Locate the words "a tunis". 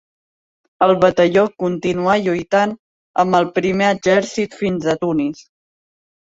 4.95-5.45